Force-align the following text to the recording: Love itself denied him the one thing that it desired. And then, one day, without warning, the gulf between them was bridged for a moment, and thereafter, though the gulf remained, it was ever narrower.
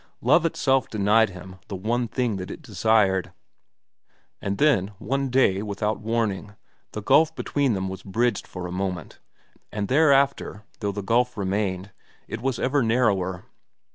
Love 0.21 0.47
itself 0.47 0.89
denied 0.89 1.29
him 1.29 1.59
the 1.67 1.75
one 1.75 2.07
thing 2.07 2.37
that 2.37 2.49
it 2.49 2.63
desired. 2.63 3.31
And 4.41 4.57
then, 4.57 4.93
one 4.97 5.29
day, 5.29 5.61
without 5.61 5.99
warning, 5.99 6.55
the 6.93 7.03
gulf 7.03 7.35
between 7.35 7.73
them 7.73 7.87
was 7.87 8.01
bridged 8.01 8.47
for 8.47 8.65
a 8.65 8.71
moment, 8.71 9.19
and 9.71 9.89
thereafter, 9.89 10.63
though 10.79 10.91
the 10.91 11.03
gulf 11.03 11.37
remained, 11.37 11.91
it 12.27 12.41
was 12.41 12.57
ever 12.57 12.81
narrower. 12.81 13.45